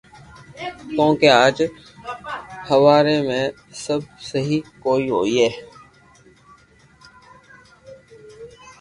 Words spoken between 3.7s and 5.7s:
سبب سھي ڪوئئي ھوئي